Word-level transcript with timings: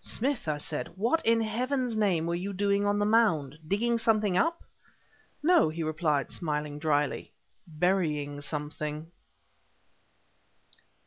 "Smith," 0.00 0.48
I 0.48 0.56
said, 0.56 0.88
"what, 0.96 1.20
in 1.26 1.42
Heaven's 1.42 1.94
name, 1.94 2.24
were 2.24 2.34
you 2.34 2.54
doing 2.54 2.86
on 2.86 2.98
the 2.98 3.04
mound? 3.04 3.58
Digging 3.68 3.98
something 3.98 4.34
up?" 4.34 4.62
"No," 5.42 5.68
he 5.68 5.82
replied, 5.82 6.30
smiling 6.30 6.78
dryly; 6.78 7.32
"burying 7.68 8.40
something!" 8.40 9.12